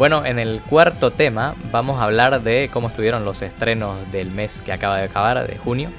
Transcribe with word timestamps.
Bueno, 0.00 0.24
en 0.24 0.38
el 0.38 0.62
cuarto 0.62 1.10
tema 1.10 1.54
vamos 1.70 2.00
a 2.00 2.04
hablar 2.04 2.42
de 2.42 2.70
cómo 2.72 2.88
estuvieron 2.88 3.26
los 3.26 3.42
estrenos 3.42 3.98
del 4.10 4.30
mes 4.30 4.62
que 4.62 4.72
acaba 4.72 4.96
de 4.96 5.02
acabar, 5.04 5.46
de 5.46 5.58
junio. 5.58 5.90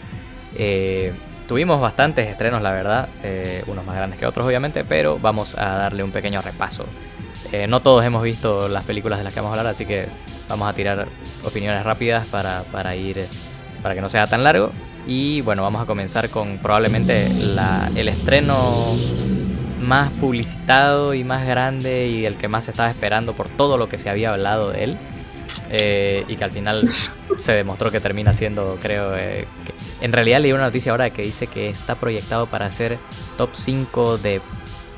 Eh, 0.56 1.14
tuvimos 1.48 1.80
bastantes 1.80 2.28
estrenos, 2.28 2.64
la 2.64 2.72
verdad, 2.72 3.10
eh, 3.22 3.64
unos 3.68 3.86
más 3.86 3.96
grandes 3.96 4.18
que 4.18 4.26
otros 4.26 4.44
obviamente, 4.48 4.84
pero 4.84 5.20
vamos 5.20 5.56
a 5.56 5.76
darle 5.76 6.04
un 6.04 6.10
pequeño 6.10 6.42
repaso. 6.42 6.84
Eh, 7.52 7.68
no 7.68 7.84
todos 7.84 8.04
hemos 8.04 8.24
visto 8.24 8.68
las 8.70 8.86
películas 8.86 9.20
de 9.20 9.24
las 9.24 9.36
que 9.36 9.40
vamos 9.40 9.56
a 9.56 9.60
hablar, 9.60 9.72
así 9.72 9.86
que 9.86 10.08
vamos 10.50 10.68
a 10.68 10.74
tirar 10.74 11.08
opiniones 11.46 11.84
rápidas 11.84 12.26
para, 12.26 12.64
para 12.72 12.96
ir, 12.96 13.24
para 13.84 13.94
que 13.94 14.02
no 14.02 14.10
sea 14.10 14.26
tan 14.26 14.44
largo. 14.44 14.72
Y 15.06 15.42
bueno, 15.42 15.62
vamos 15.62 15.80
a 15.80 15.86
comenzar 15.86 16.30
con 16.30 16.58
probablemente 16.58 17.30
la, 17.30 17.92
el 17.96 18.08
estreno 18.08 18.96
más 19.82 20.12
publicitado 20.12 21.14
y 21.14 21.24
más 21.24 21.46
grande 21.46 22.08
y 22.08 22.26
el 22.26 22.36
que 22.36 22.48
más 22.48 22.66
se 22.66 22.72
estaba 22.72 22.90
esperando 22.90 23.34
por 23.34 23.50
todo 23.50 23.78
lo 23.78 23.90
que 23.90 23.98
se 23.98 24.10
había 24.10 24.32
hablado 24.32 24.72
de 24.72 24.84
él. 24.84 24.98
Eh, 25.70 26.26
y 26.28 26.36
que 26.36 26.44
al 26.44 26.52
final 26.52 26.90
se 27.42 27.54
demostró 27.54 27.92
que 27.92 28.00
termina 28.00 28.34
siendo, 28.34 28.78
creo, 28.82 29.16
eh, 29.16 29.48
que 29.66 30.06
en 30.06 30.12
realidad 30.12 30.42
leí 30.42 30.52
una 30.52 30.64
noticia 30.64 30.92
ahora 30.92 31.10
que 31.12 31.22
dice 31.22 31.48
que 31.48 31.70
está 31.70 31.96
proyectado 31.96 32.48
para 32.48 32.70
ser 32.72 32.98
top 33.38 33.52
5 33.54 34.18
de 34.18 34.42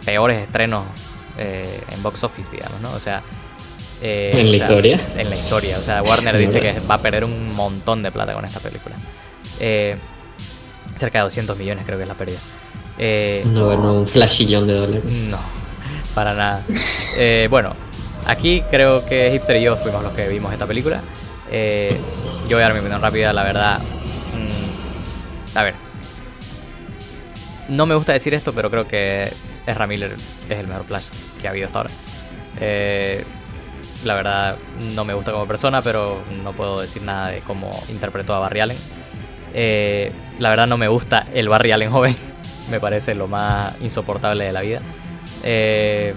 peores 0.05 0.41
estrenos 0.41 0.83
eh, 1.37 1.81
en 1.91 2.03
box 2.03 2.23
office, 2.23 2.55
digamos, 2.55 2.81
¿no? 2.81 2.91
O 2.91 2.99
sea... 2.99 3.23
¿En 4.05 4.51
la 4.51 4.57
historia? 4.57 4.99
En 5.15 5.29
la 5.29 5.35
historia, 5.35 5.77
o 5.77 5.81
sea, 5.81 6.03
Warner 6.03 6.37
dice 6.37 6.59
que 6.59 6.77
va 6.81 6.95
a 6.95 7.01
perder 7.01 7.23
un 7.23 7.55
montón 7.55 8.03
de 8.03 8.11
plata 8.11 8.33
con 8.33 8.43
esta 8.43 8.59
película. 8.59 8.97
cerca 10.95 11.19
de 11.19 11.23
200 11.23 11.57
millones 11.57 11.85
creo 11.85 11.97
que 11.97 12.03
es 12.03 12.09
la 12.09 12.15
pérdida. 12.15 12.39
Eh, 12.97 13.43
no, 13.47 13.75
no, 13.77 13.93
un 13.93 14.07
flashillón 14.07 14.67
de 14.67 14.73
dólares. 14.73 15.27
No, 15.29 15.39
para 16.13 16.33
nada. 16.33 16.63
Eh, 17.17 17.47
bueno, 17.49 17.75
aquí 18.25 18.61
creo 18.69 19.05
que 19.05 19.31
Hipster 19.31 19.57
y 19.57 19.63
yo 19.63 19.75
fuimos 19.75 20.03
los 20.03 20.13
que 20.13 20.27
vimos 20.27 20.53
esta 20.53 20.65
película. 20.65 21.01
Eh, 21.51 21.99
yo 22.47 22.57
voy 22.57 22.63
a 22.63 22.67
dar 22.67 22.73
mi 22.73 22.79
opinión 22.79 23.01
rápida, 23.01 23.33
la 23.33 23.43
verdad. 23.43 23.79
Mm, 23.79 25.57
a 25.57 25.63
ver. 25.63 25.75
No 27.69 27.85
me 27.85 27.95
gusta 27.95 28.13
decir 28.13 28.33
esto, 28.33 28.53
pero 28.53 28.69
creo 28.69 28.87
que 28.87 29.31
Ezra 29.65 29.87
Miller 29.87 30.15
es 30.49 30.57
el 30.57 30.67
mejor 30.67 30.83
Flash 30.83 31.05
que 31.41 31.47
ha 31.47 31.51
habido 31.51 31.67
hasta 31.67 31.79
ahora. 31.79 31.91
la 34.03 34.15
verdad, 34.15 34.57
no 34.95 35.05
me 35.05 35.13
gusta 35.13 35.31
como 35.31 35.47
persona, 35.47 35.81
pero 35.81 36.21
no 36.43 36.51
puedo 36.51 36.81
decir 36.81 37.01
nada 37.03 37.29
de 37.29 37.39
cómo 37.39 37.71
interpretó 37.89 38.35
a 38.35 38.39
Barry 38.39 38.59
Allen. 38.59 38.77
la 40.39 40.49
verdad, 40.49 40.67
no 40.67 40.77
me 40.77 40.87
gusta 40.89 41.25
el 41.33 41.47
Barry 41.47 41.71
Allen 41.71 41.91
joven 41.91 42.32
me 42.73 42.79
parece 42.79 43.13
lo 43.13 43.27
más 43.27 43.79
insoportable 43.81 44.45
de 44.45 44.51
la 44.51 44.61
vida. 44.61 44.81
Eh, 45.43 46.15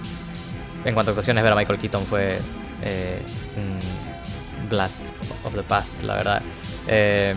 en 0.86 0.94
cuanto 0.94 1.10
a 1.10 1.12
actuaciones, 1.12 1.44
ver 1.44 1.52
a 1.52 1.56
Michael 1.56 1.78
Keaton 1.78 2.06
fue 2.06 2.38
eh, 2.82 3.20
un 3.58 4.70
blast 4.70 5.02
of 5.44 5.54
the 5.54 5.62
past, 5.62 6.02
la 6.02 6.14
verdad. 6.14 6.42
Eh, 6.88 7.34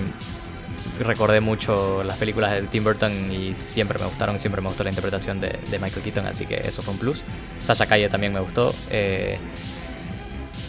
recordé 1.01 1.41
mucho 1.41 2.01
las 2.01 2.15
películas 2.15 2.53
de 2.53 2.61
Tim 2.63 2.85
Burton 2.85 3.29
y 3.29 3.53
siempre 3.55 3.99
me 3.99 4.05
gustaron, 4.05 4.39
siempre 4.39 4.61
me 4.61 4.69
gustó 4.69 4.85
la 4.85 4.89
interpretación 4.89 5.41
de, 5.41 5.59
Michael 5.81 6.01
Keaton, 6.01 6.25
así 6.25 6.45
que 6.45 6.55
eso 6.55 6.81
fue 6.81 6.93
un 6.93 6.99
plus. 6.99 7.21
Sasha 7.59 7.87
Calle 7.87 8.07
también 8.07 8.31
me 8.31 8.39
gustó. 8.39 8.73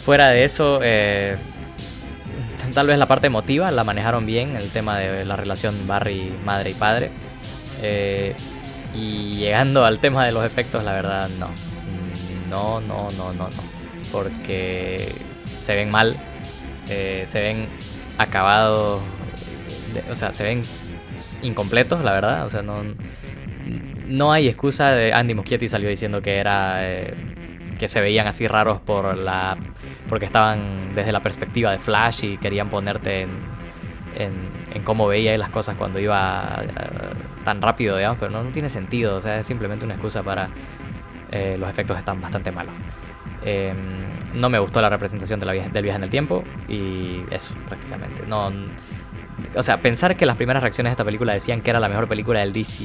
fuera 0.03 0.27
de 0.27 0.43
eso, 0.43 0.81
tal 2.73 2.87
vez 2.87 2.97
la 2.97 3.07
parte 3.07 3.27
emotiva 3.27 3.71
la 3.71 3.85
manejaron 3.85 4.25
bien, 4.25 4.57
el 4.57 4.69
tema 4.71 4.97
de 4.97 5.23
la 5.23 5.37
relación 5.37 5.87
Barry, 5.87 6.33
madre 6.43 6.71
y 6.71 6.73
padre. 6.73 7.11
Eh, 7.81 8.35
y 8.93 9.33
llegando 9.33 9.85
al 9.85 9.99
tema 9.99 10.25
de 10.25 10.31
los 10.31 10.45
efectos, 10.45 10.83
la 10.83 10.93
verdad 10.93 11.29
no. 11.39 11.49
No, 12.49 12.81
no, 12.81 13.09
no, 13.11 13.33
no, 13.33 13.49
no. 13.49 13.63
Porque 14.11 15.13
se 15.61 15.75
ven 15.75 15.89
mal, 15.89 16.15
eh, 16.89 17.23
se 17.27 17.39
ven 17.39 17.67
acabados, 18.17 19.01
o 20.09 20.15
sea, 20.15 20.33
se 20.33 20.43
ven 20.43 20.63
incompletos, 21.41 22.03
la 22.03 22.11
verdad. 22.11 22.45
O 22.45 22.49
sea, 22.49 22.61
no, 22.61 22.83
no 24.07 24.31
hay 24.33 24.47
excusa 24.47 24.91
de 24.91 25.13
Andy 25.13 25.33
Muschietti 25.33 25.69
salió 25.69 25.89
diciendo 25.89 26.21
que 26.21 26.37
era 26.37 26.89
eh, 26.89 27.13
que 27.79 27.87
se 27.87 28.01
veían 28.01 28.27
así 28.27 28.47
raros 28.47 28.81
por 28.81 29.17
la 29.17 29.57
porque 30.09 30.25
estaban 30.25 30.93
desde 30.93 31.13
la 31.13 31.21
perspectiva 31.21 31.71
de 31.71 31.77
Flash 31.77 32.25
y 32.25 32.37
querían 32.37 32.69
ponerte 32.69 33.21
en, 33.21 33.29
en, 34.23 34.83
cómo 34.83 35.07
veía 35.07 35.37
las 35.37 35.51
cosas 35.51 35.75
cuando 35.77 35.99
iba 35.99 36.63
tan 37.43 37.61
rápido, 37.61 37.97
digamos, 37.97 38.19
pero 38.19 38.31
no, 38.31 38.43
tiene 38.51 38.69
sentido, 38.69 39.15
o 39.17 39.21
sea, 39.21 39.39
es 39.39 39.47
simplemente 39.47 39.85
una 39.85 39.95
excusa 39.95 40.23
para... 40.23 40.49
Eh, 41.31 41.55
los 41.57 41.69
efectos 41.69 41.97
están 41.97 42.19
bastante 42.19 42.51
malos. 42.51 42.73
Em, 43.43 43.77
no 44.33 44.49
me 44.49 44.59
gustó 44.59 44.81
la 44.81 44.89
representación 44.89 45.39
del 45.39 45.51
viaje 45.51 45.95
en 45.95 46.03
el 46.03 46.09
tiempo 46.09 46.43
y 46.67 47.21
eso 47.31 47.53
prácticamente. 47.67 48.27
No, 48.27 48.51
o 49.55 49.63
sea, 49.63 49.77
pensar 49.77 50.15
que 50.15 50.25
las 50.25 50.37
primeras 50.37 50.61
reacciones 50.61 50.91
de 50.91 50.93
esta 50.93 51.03
película 51.03 51.33
decían 51.33 51.61
que 51.61 51.69
era 51.69 51.79
la 51.79 51.89
mejor 51.89 52.07
película 52.07 52.39
del 52.41 52.53
DC 52.53 52.83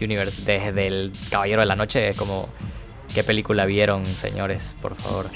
Universe 0.00 0.44
desde 0.44 0.86
El 0.86 1.12
Caballero 1.30 1.60
de 1.60 1.66
la 1.66 1.76
Noche 1.76 2.08
es 2.08 2.16
como... 2.16 2.48
¿Qué 3.14 3.22
película 3.22 3.64
vieron, 3.66 4.04
señores? 4.04 4.76
Por 4.82 4.96
favor. 4.96 5.26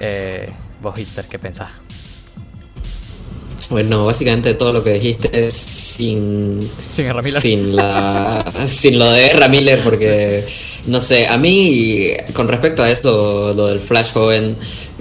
Eh, 0.00 0.52
vos, 0.82 0.96
hipster, 0.96 1.26
¿qué 1.26 1.38
pensás? 1.38 1.70
Bueno, 3.70 4.04
básicamente 4.04 4.54
todo 4.54 4.72
lo 4.72 4.84
que 4.84 4.94
dijiste 4.94 5.46
es 5.46 5.54
sin. 5.54 6.68
Sin 6.92 7.06
Sin, 7.40 7.76
la, 7.76 8.44
sin 8.66 8.98
lo 8.98 9.10
de 9.10 9.26
R. 9.28 9.48
Miller, 9.48 9.82
porque. 9.82 10.44
No 10.86 11.00
sé, 11.00 11.26
a 11.26 11.38
mí, 11.38 12.08
con 12.34 12.48
respecto 12.48 12.82
a 12.82 12.90
esto, 12.90 13.52
lo 13.54 13.68
del 13.68 13.80
Flash 13.80 14.12
joven, 14.12 14.56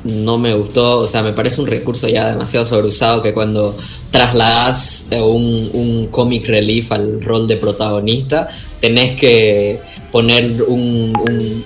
no 0.05 0.37
me 0.37 0.53
gustó. 0.53 0.99
O 0.99 1.07
sea, 1.07 1.23
me 1.23 1.33
parece 1.33 1.59
un 1.59 1.67
recurso 1.67 2.07
ya 2.07 2.31
demasiado 2.31 2.65
sobreusado 2.65 3.21
que 3.21 3.33
cuando 3.33 3.75
trasladas 4.11 5.09
un, 5.11 5.69
un 5.73 6.07
comic 6.07 6.47
relief 6.47 6.91
al 6.91 7.19
rol 7.21 7.47
de 7.47 7.57
protagonista, 7.57 8.47
tenés 8.79 9.13
que 9.13 9.81
poner 10.11 10.63
un, 10.63 11.13
un 11.17 11.65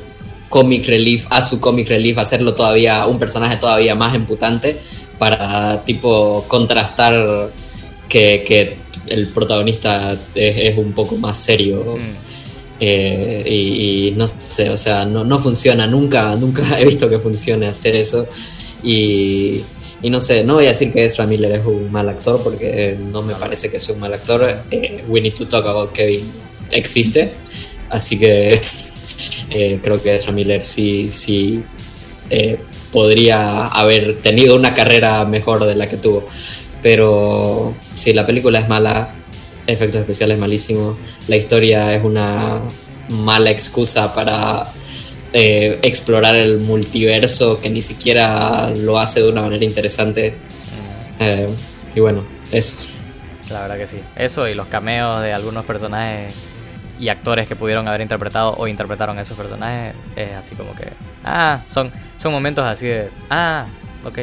comic 0.49 0.87
relief 0.87 1.27
a 1.29 1.41
su 1.41 1.59
comic 1.59 1.89
relief, 1.89 2.17
hacerlo 2.17 2.55
todavía 2.55 3.05
un 3.05 3.19
personaje 3.19 3.57
todavía 3.57 3.95
más 3.95 4.15
emputante 4.15 4.79
para 5.17 5.83
tipo 5.83 6.45
contrastar 6.47 7.51
que, 8.07 8.77
el 9.09 9.29
protagonista 9.29 10.17
es, 10.35 10.77
un 10.77 10.93
poco 10.93 11.15
más 11.17 11.37
serio. 11.37 11.95
Mm. 11.97 12.27
Eh, 12.79 13.43
y, 13.49 14.13
no 14.15 14.25
sé, 14.47 14.69
o 14.69 14.77
sea, 14.77 15.05
no, 15.05 15.39
funciona, 15.39 15.87
nunca, 15.87 16.35
nunca 16.35 16.63
he 16.79 16.85
visto 16.85 17.09
que 17.09 17.19
funcione 17.19 17.67
hacer 17.67 17.95
eso. 17.95 18.27
Y, 18.83 19.63
no 20.03 20.19
sé, 20.19 20.43
no 20.43 20.55
voy 20.55 20.65
a 20.65 20.69
decir 20.69 20.91
que 20.91 21.05
Ezra 21.05 21.25
Miller 21.25 21.53
es 21.53 21.65
un 21.65 21.91
mal 21.91 22.07
actor 22.07 22.39
porque 22.43 22.97
no 22.99 23.23
me 23.23 23.33
parece 23.33 23.69
que 23.69 23.79
sea 23.79 23.95
un 23.95 24.01
mal 24.01 24.13
actor. 24.13 24.63
Eh, 24.71 25.03
We 25.07 25.21
Need 25.21 25.33
to 25.35 25.47
Talk 25.47 25.65
About 25.65 25.91
Kevin 25.91 26.31
existe, 26.71 27.31
así 27.89 28.19
que 28.19 28.59
eh, 29.49 29.79
creo 29.81 30.01
que 30.01 30.15
Ezra 30.15 30.31
Miller 30.31 30.63
sí, 30.63 31.09
sí 31.11 31.63
podría 32.91 33.67
haber 33.67 34.21
tenido 34.21 34.55
una 34.55 34.73
carrera 34.73 35.25
mejor 35.25 35.65
de 35.65 35.75
la 35.75 35.87
que 35.87 35.97
tuvo. 35.97 36.25
Pero 36.81 37.75
si 37.93 38.13
la 38.13 38.25
película 38.25 38.59
es 38.59 38.69
mala, 38.69 39.15
efectos 39.65 40.01
especiales 40.01 40.37
malísimos, 40.37 40.95
la 41.27 41.35
historia 41.35 41.93
es 41.93 42.03
una 42.03 42.61
mala 43.09 43.49
excusa 43.49 44.13
para 44.13 44.65
eh, 45.33 45.79
explorar 45.81 46.35
el 46.35 46.59
multiverso 46.61 47.57
que 47.57 47.69
ni 47.69 47.81
siquiera 47.81 48.69
lo 48.69 48.99
hace 48.99 49.21
de 49.21 49.29
una 49.29 49.41
manera 49.41 49.65
interesante. 49.65 50.35
Eh, 51.19 51.47
y 51.95 51.99
bueno, 51.99 52.23
eso. 52.51 52.77
La 53.49 53.61
verdad 53.61 53.77
que 53.77 53.87
sí. 53.87 53.99
Eso 54.15 54.47
y 54.47 54.53
los 54.53 54.67
cameos 54.67 55.21
de 55.21 55.33
algunos 55.33 55.65
personajes 55.65 56.33
y 56.99 57.09
actores 57.09 57.47
que 57.47 57.55
pudieron 57.55 57.87
haber 57.87 58.01
interpretado 58.01 58.53
o 58.57 58.67
interpretaron 58.67 59.19
esos 59.19 59.37
personajes 59.37 59.95
es 60.15 60.33
así 60.33 60.55
como 60.55 60.73
que 60.73 60.87
ah 61.23 61.61
son 61.69 61.91
son 62.17 62.31
momentos 62.31 62.65
así 62.65 62.87
de 62.87 63.09
ah 63.29 63.65
ok. 64.03 64.19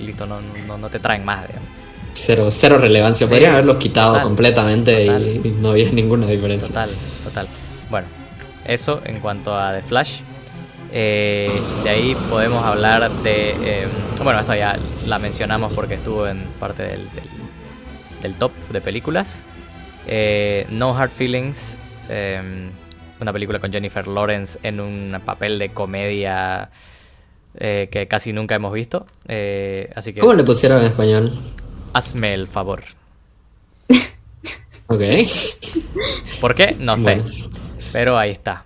Listo 0.00 0.26
no, 0.26 0.40
no, 0.40 0.78
no, 0.78 0.88
te 0.88 0.98
traen 0.98 1.22
más 1.24 1.46
digamos. 1.46 1.68
cero 2.12 2.46
cero 2.50 2.78
relevancia. 2.78 3.28
Podrían 3.28 3.52
haberlos 3.52 3.76
quitado 3.76 4.22
completamente 4.22 5.04
y 5.04 5.54
no 5.60 5.70
había 5.70 5.90
ninguna 5.92 6.26
diferencia. 6.26 6.68
Total 6.68 6.90
total. 7.24 7.48
Bueno 7.90 8.08
eso 8.64 9.00
en 9.04 9.20
cuanto 9.20 9.56
a 9.56 9.72
The 9.72 9.82
Flash. 9.82 10.20
Eh, 10.92 11.50
de 11.84 11.90
ahí 11.90 12.16
podemos 12.30 12.64
hablar 12.64 13.10
de 13.10 13.50
em, 13.82 13.90
bueno 14.22 14.40
esto 14.40 14.54
ya 14.54 14.78
la 15.06 15.18
mencionamos 15.18 15.74
porque 15.74 15.94
estuvo 15.94 16.26
en 16.26 16.44
parte 16.58 16.84
del, 16.84 17.08
del 18.22 18.34
top 18.36 18.52
de 18.72 18.80
películas 18.80 19.42
eh, 20.06 20.66
no 20.70 20.96
Hard 20.96 21.10
Feelings, 21.10 21.76
em, 22.08 22.70
una 23.20 23.32
película 23.32 23.58
con 23.58 23.72
Jennifer 23.72 24.06
Lawrence 24.06 24.58
en 24.62 24.80
un 24.80 25.20
papel 25.24 25.58
de 25.58 25.70
comedia 25.70 26.70
eh, 27.58 27.88
que 27.90 28.06
casi 28.06 28.32
nunca 28.32 28.54
hemos 28.54 28.72
visto. 28.72 29.06
Eh, 29.26 29.90
así 29.96 30.12
que, 30.12 30.20
¿Cómo 30.20 30.34
le 30.34 30.44
pusieron 30.44 30.80
en 30.80 30.86
español? 30.86 31.32
Hazme 31.92 32.34
el 32.34 32.46
favor. 32.46 32.84
ok. 34.86 35.02
¿Por 36.40 36.54
qué? 36.54 36.76
No 36.78 36.96
sé. 37.02 37.22
Pero 37.92 38.18
ahí 38.18 38.30
está. 38.30 38.64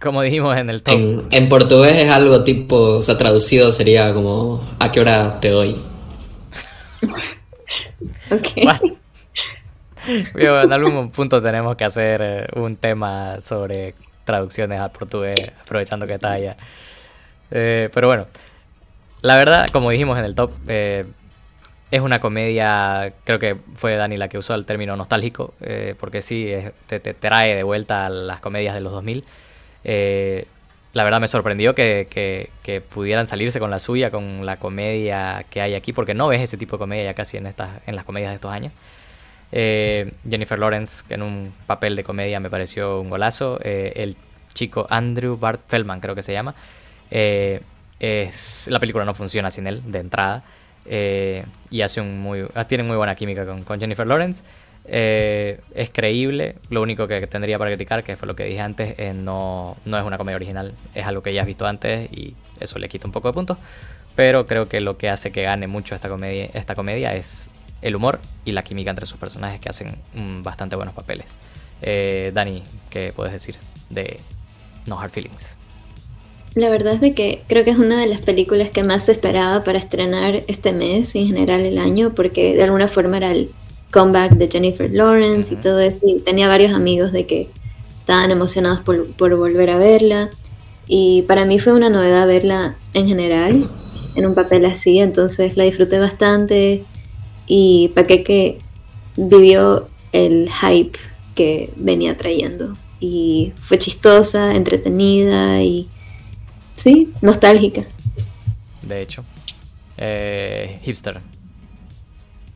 como 0.00 0.22
dijimos 0.22 0.56
en 0.56 0.70
el 0.70 0.82
top. 0.82 0.94
En, 1.30 1.48
portugués 1.48 1.96
es 1.96 2.10
algo 2.10 2.44
tipo, 2.44 2.76
o 2.76 3.02
sea, 3.02 3.18
traducido 3.18 3.72
sería 3.72 4.14
como 4.14 4.64
¿a 4.78 4.90
qué 4.90 5.00
hora 5.00 5.40
te 5.40 5.50
doy? 5.50 5.76
ok. 8.30 8.96
En 10.06 10.72
algún 10.72 11.10
punto 11.10 11.42
tenemos 11.42 11.76
que 11.76 11.84
hacer 11.84 12.20
eh, 12.22 12.46
un 12.54 12.76
tema 12.76 13.40
sobre 13.40 13.94
traducciones 14.24 14.80
al 14.80 14.90
portugués, 14.90 15.52
aprovechando 15.62 16.06
que 16.06 16.14
está 16.14 16.32
allá. 16.32 16.56
Eh, 17.50 17.88
pero 17.92 18.08
bueno, 18.08 18.26
la 19.22 19.36
verdad, 19.36 19.68
como 19.72 19.90
dijimos 19.90 20.18
en 20.18 20.24
el 20.24 20.34
top, 20.34 20.50
eh, 20.68 21.04
es 21.90 22.00
una 22.00 22.20
comedia, 22.20 23.12
creo 23.24 23.38
que 23.38 23.56
fue 23.76 23.96
Dani 23.96 24.16
la 24.16 24.28
que 24.28 24.38
usó 24.38 24.54
el 24.54 24.66
término 24.66 24.96
nostálgico, 24.96 25.54
porque 26.00 26.20
sí, 26.20 26.52
te, 26.88 26.98
trae 26.98 27.54
de 27.54 27.62
vuelta 27.62 28.06
a 28.06 28.08
las 28.08 28.40
comedias 28.40 28.74
de 28.74 28.80
los 28.80 28.92
2000. 28.92 29.24
la 30.92 31.04
verdad 31.04 31.20
me 31.20 31.28
sorprendió 31.28 31.76
que, 31.76 32.50
pudieran 32.90 33.28
salirse 33.28 33.60
con 33.60 33.70
la 33.70 33.78
suya, 33.78 34.10
con 34.10 34.44
la 34.44 34.56
comedia 34.56 35.46
que 35.48 35.60
hay 35.60 35.74
aquí, 35.74 35.92
porque 35.92 36.12
no 36.12 36.26
ves 36.26 36.40
ese 36.40 36.56
tipo 36.56 36.76
de 36.76 36.80
comedia 36.80 37.04
ya 37.04 37.14
casi 37.14 37.36
en, 37.36 37.46
en 37.46 37.96
las 37.96 38.04
comedias 38.04 38.32
de 38.32 38.34
estos 38.34 38.52
años. 38.52 38.72
Eh, 39.52 40.12
Jennifer 40.28 40.58
Lawrence, 40.58 41.04
que 41.06 41.14
en 41.14 41.22
un 41.22 41.52
papel 41.66 41.96
de 41.96 42.04
comedia 42.04 42.40
me 42.40 42.50
pareció 42.50 43.00
un 43.00 43.10
golazo. 43.10 43.58
Eh, 43.62 43.92
el 43.96 44.16
chico 44.54 44.86
Andrew 44.90 45.36
Bart 45.36 45.60
Feldman, 45.68 46.00
creo 46.00 46.14
que 46.14 46.22
se 46.22 46.32
llama. 46.32 46.54
Eh, 47.10 47.60
la 48.68 48.80
película 48.80 49.04
no 49.04 49.14
funciona 49.14 49.50
sin 49.50 49.66
él, 49.66 49.82
de 49.86 49.98
entrada. 50.00 50.42
y 51.70 51.80
hace 51.80 52.00
un 52.00 52.20
muy, 52.20 52.46
ah, 52.54 52.66
tiene 52.66 52.84
muy 52.84 52.96
buena 52.96 53.14
química 53.14 53.44
con, 53.46 53.80
Jennifer 53.80 54.06
Lawrence. 54.06 54.42
es 54.84 55.90
creíble. 55.90 56.56
Lo 56.70 56.82
único 56.82 57.06
que 57.08 57.26
tendría 57.26 57.58
para 57.58 57.70
criticar, 57.70 58.04
que 58.04 58.16
fue 58.16 58.28
lo 58.28 58.36
que 58.36 58.44
dije 58.44 58.60
antes, 58.60 59.14
no, 59.14 59.76
no 59.84 59.98
es 59.98 60.04
una 60.04 60.18
comedia 60.18 60.36
original. 60.36 60.74
Es 60.94 61.06
algo 61.06 61.22
que 61.22 61.32
ya 61.32 61.42
has 61.42 61.46
visto 61.46 61.66
antes 61.66 62.10
y 62.12 62.34
eso 62.60 62.78
le 62.78 62.88
quita 62.88 63.06
un 63.06 63.12
poco 63.12 63.28
de 63.28 63.34
puntos. 63.34 63.58
Pero 64.14 64.46
creo 64.46 64.66
que 64.66 64.80
lo 64.80 64.96
que 64.96 65.10
hace 65.10 65.30
que 65.30 65.42
gane 65.42 65.66
mucho 65.66 65.94
esta 65.94 66.08
comedia, 66.08 66.48
esta 66.54 66.74
comedia 66.74 67.12
es 67.14 67.50
el 67.86 67.94
humor 67.94 68.18
y 68.44 68.50
la 68.50 68.64
química 68.64 68.90
entre 68.90 69.06
sus 69.06 69.16
personajes 69.16 69.60
que 69.60 69.68
hacen 69.68 69.96
mm, 70.14 70.42
bastante 70.42 70.74
buenos 70.74 70.92
papeles. 70.92 71.26
Eh, 71.82 72.32
Dani, 72.34 72.62
¿qué 72.90 73.12
puedes 73.14 73.32
decir 73.32 73.54
de 73.90 74.18
No 74.86 75.00
Hard 75.00 75.10
Feelings? 75.10 75.56
La 76.56 76.68
verdad 76.68 76.94
es 76.94 77.00
de 77.00 77.14
que 77.14 77.42
creo 77.46 77.64
que 77.64 77.70
es 77.70 77.78
una 77.78 78.00
de 78.00 78.08
las 78.08 78.22
películas 78.22 78.70
que 78.70 78.82
más 78.82 79.04
se 79.04 79.12
esperaba 79.12 79.62
para 79.62 79.78
estrenar 79.78 80.42
este 80.48 80.72
mes 80.72 81.14
y 81.14 81.20
en 81.20 81.28
general 81.28 81.60
el 81.60 81.78
año, 81.78 82.12
porque 82.14 82.56
de 82.56 82.64
alguna 82.64 82.88
forma 82.88 83.18
era 83.18 83.30
el 83.30 83.50
comeback 83.92 84.32
de 84.32 84.48
Jennifer 84.48 84.90
Lawrence 84.90 85.54
y 85.54 85.58
todo 85.58 85.78
eso. 85.78 85.98
Y 86.02 86.20
tenía 86.20 86.48
varios 86.48 86.72
amigos 86.72 87.12
de 87.12 87.24
que 87.24 87.50
estaban 88.00 88.32
emocionados 88.32 88.80
por, 88.80 89.06
por 89.12 89.36
volver 89.36 89.70
a 89.70 89.78
verla. 89.78 90.30
Y 90.88 91.22
para 91.22 91.44
mí 91.44 91.60
fue 91.60 91.72
una 91.72 91.90
novedad 91.90 92.26
verla 92.26 92.74
en 92.94 93.06
general, 93.06 93.64
en 94.16 94.26
un 94.26 94.34
papel 94.34 94.64
así, 94.64 94.98
entonces 94.98 95.56
la 95.56 95.64
disfruté 95.64 95.98
bastante 95.98 96.84
y 97.46 97.92
que 97.94 98.58
vivió 99.16 99.88
el 100.12 100.50
hype 100.50 100.98
que 101.34 101.70
venía 101.76 102.16
trayendo. 102.16 102.76
Y 103.00 103.52
fue 103.62 103.78
chistosa, 103.78 104.54
entretenida 104.54 105.62
y 105.62 105.88
sí, 106.76 107.12
nostálgica. 107.20 107.84
De 108.82 109.02
hecho. 109.02 109.24
Eh, 109.98 110.78
hipster. 110.82 111.20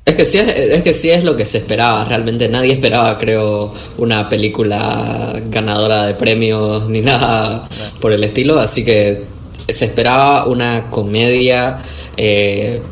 Es 0.04 0.16
que, 0.16 0.24
sí 0.24 0.38
es, 0.38 0.82
que 0.82 0.92
sí 0.92 1.10
es 1.10 1.22
lo 1.22 1.36
que 1.36 1.44
se 1.44 1.58
esperaba, 1.58 2.04
realmente 2.04 2.48
nadie 2.48 2.72
esperaba, 2.72 3.16
creo, 3.16 3.72
una 3.98 4.28
película 4.28 5.40
ganadora 5.46 6.06
de 6.06 6.14
premios 6.14 6.88
ni 6.88 7.00
nada 7.00 7.68
por 8.00 8.12
el 8.12 8.24
estilo, 8.24 8.58
así 8.58 8.84
que 8.84 9.22
se 9.68 9.84
esperaba 9.84 10.46
una 10.46 10.90
comedia 10.90 11.78
eh, 12.16 12.82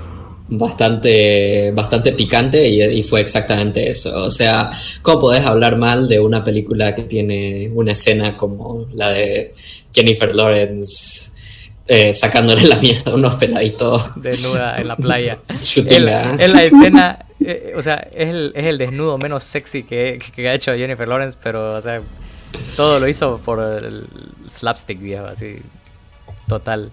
bastante, 0.49 1.73
bastante 1.73 2.13
picante 2.13 2.67
y, 2.67 3.03
fue 3.03 3.21
exactamente 3.21 3.89
eso. 3.89 4.25
O 4.25 4.31
sea, 4.31 4.71
¿cómo 5.03 5.21
podés 5.21 5.45
hablar 5.45 5.77
mal 5.77 6.09
de 6.09 6.21
una 6.21 6.43
película 6.43 6.95
que 6.95 7.03
tiene 7.03 7.71
una 7.75 7.93
escena 7.93 8.37
como 8.37 8.87
la 8.93 9.11
de 9.11 9.53
Jennifer 9.95 10.35
Lawrence 10.35 11.33
eh, 11.87 12.13
sacándole 12.13 12.65
la 12.65 12.77
mierda 12.77 13.13
a 13.13 13.15
unos 13.15 13.37
peladitos? 13.37 14.21
Desnuda 14.21 14.77
en 14.77 14.89
la 14.89 14.97
playa. 14.97 15.37
es, 15.49 15.77
la, 16.03 16.35
escena, 16.63 17.27
eh, 17.41 17.73
o 17.77 17.83
sea, 17.83 18.09
es 18.13 18.29
el, 18.29 18.53
es 18.55 18.65
el, 18.65 18.79
desnudo 18.79 19.19
menos 19.19 19.45
sexy 19.45 19.83
que, 19.83 20.19
que, 20.35 20.49
ha 20.49 20.55
hecho 20.55 20.73
Jennifer 20.75 21.07
Lawrence, 21.07 21.39
pero, 21.43 21.77
o 21.77 21.81
sea, 21.81 22.03
todo 22.77 22.99
lo 22.99 23.09
hizo 23.09 23.39
por 23.45 23.61
el 23.61 24.07
slapstick 24.49 24.99
viejo, 25.01 25.27
así, 25.27 25.57
total. 26.49 26.91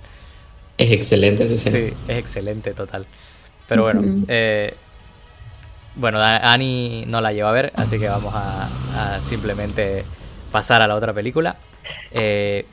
Es 0.77 0.91
excelente 0.91 1.45
esa 1.45 1.53
escena. 1.53 1.77
Sí, 1.77 1.93
es 2.09 2.17
excelente, 2.17 2.73
total. 2.73 3.05
Pero 3.67 3.83
bueno, 3.83 4.01
eh, 4.27 4.75
bueno, 5.95 6.19
Ani 6.21 7.05
no 7.07 7.21
la 7.21 7.31
lleva 7.31 7.49
a 7.49 7.53
ver, 7.53 7.71
así 7.75 7.97
que 7.97 8.07
vamos 8.07 8.33
a, 8.35 8.69
simplemente 9.21 10.03
pasar 10.51 10.81
a 10.81 10.87
la 10.87 10.95
otra 10.95 11.13
película. 11.13 11.55
Eh, 12.11 12.65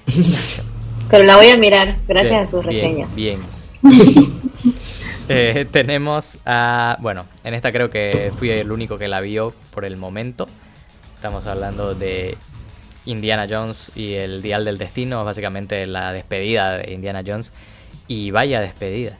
Pero 1.10 1.24
la 1.24 1.36
voy 1.36 1.48
a 1.48 1.56
mirar, 1.56 1.96
gracias 2.06 2.48
a 2.48 2.50
su 2.50 2.62
reseña. 2.62 3.06
Bien. 3.14 3.40
Eh, 5.28 5.66
tenemos 5.70 6.38
a. 6.44 6.98
Bueno, 7.00 7.24
en 7.44 7.54
esta 7.54 7.72
creo 7.72 7.88
que 7.88 8.32
fui 8.36 8.50
el 8.50 8.70
único 8.72 8.98
que 8.98 9.08
la 9.08 9.20
vio 9.20 9.54
por 9.72 9.84
el 9.84 9.96
momento. 9.96 10.46
Estamos 11.14 11.46
hablando 11.46 11.94
de 11.94 12.36
Indiana 13.06 13.46
Jones 13.48 13.92
y 13.94 14.14
el 14.14 14.42
Dial 14.42 14.64
del 14.64 14.78
Destino, 14.78 15.24
básicamente 15.24 15.86
la 15.86 16.12
despedida 16.12 16.78
de 16.78 16.92
Indiana 16.92 17.22
Jones. 17.24 17.52
Y 18.08 18.32
vaya 18.32 18.60
despedida. 18.60 19.16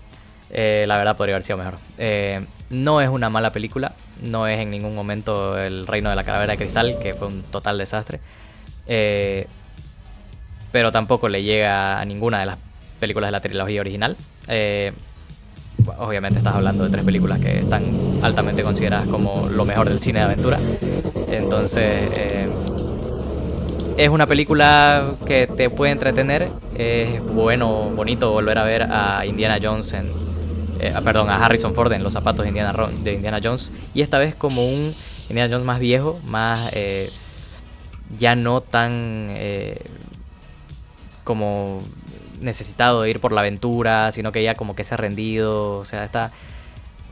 Eh, 0.54 0.84
la 0.86 0.98
verdad 0.98 1.16
podría 1.16 1.34
haber 1.34 1.44
sido 1.44 1.56
mejor. 1.56 1.78
Eh, 1.96 2.44
no 2.68 3.00
es 3.00 3.08
una 3.08 3.30
mala 3.30 3.52
película, 3.52 3.94
no 4.22 4.46
es 4.46 4.60
en 4.60 4.70
ningún 4.70 4.94
momento 4.94 5.58
el 5.58 5.86
reino 5.86 6.10
de 6.10 6.16
la 6.16 6.24
calavera 6.24 6.52
de 6.52 6.58
cristal, 6.58 6.96
que 7.00 7.14
fue 7.14 7.28
un 7.28 7.42
total 7.42 7.78
desastre. 7.78 8.20
Eh, 8.86 9.46
pero 10.70 10.92
tampoco 10.92 11.28
le 11.28 11.42
llega 11.42 11.98
a 11.98 12.04
ninguna 12.04 12.40
de 12.40 12.46
las 12.46 12.58
películas 13.00 13.28
de 13.28 13.32
la 13.32 13.40
trilogía 13.40 13.80
original. 13.80 14.16
obviamente 15.98 16.38
estás 16.38 16.54
hablando 16.54 16.84
de 16.84 16.90
tres 16.90 17.04
películas 17.04 17.40
que 17.40 17.60
están 17.60 17.82
altamente 18.22 18.62
consideradas 18.62 19.08
como 19.08 19.48
lo 19.48 19.64
mejor 19.64 19.88
del 19.88 20.00
cine 20.00 20.18
de 20.18 20.26
aventura. 20.26 20.58
Entonces, 21.28 22.10
es 23.96 24.08
una 24.08 24.26
película 24.26 25.14
que 25.26 25.46
te 25.46 25.70
puede 25.70 25.92
entretener. 25.92 26.50
Es 26.74 27.22
bueno, 27.24 27.90
bonito 27.90 28.32
volver 28.32 28.58
a 28.58 28.64
ver 28.64 28.82
a 28.90 29.24
Indiana 29.26 29.58
Jones 29.62 29.92
en 29.94 30.31
eh, 30.82 30.92
perdón, 31.04 31.30
a 31.30 31.36
Harrison 31.36 31.74
Ford 31.74 31.92
en 31.92 32.02
los 32.02 32.12
zapatos 32.12 32.42
de 32.42 32.48
Indiana, 32.48 32.74
de 33.04 33.12
Indiana 33.12 33.38
Jones. 33.42 33.70
Y 33.94 34.02
esta 34.02 34.18
vez 34.18 34.34
como 34.34 34.66
un 34.66 34.92
Indiana 35.28 35.48
Jones 35.48 35.64
más 35.64 35.78
viejo, 35.78 36.20
más 36.26 36.70
eh, 36.74 37.08
ya 38.18 38.34
no 38.34 38.62
tan 38.62 39.28
eh, 39.30 39.80
como 41.22 41.80
necesitado 42.40 43.02
de 43.02 43.10
ir 43.10 43.20
por 43.20 43.32
la 43.32 43.42
aventura, 43.42 44.10
sino 44.10 44.32
que 44.32 44.42
ya 44.42 44.54
como 44.54 44.74
que 44.74 44.82
se 44.82 44.94
ha 44.94 44.96
rendido, 44.96 45.78
o 45.78 45.84
sea, 45.84 46.04
está, 46.04 46.32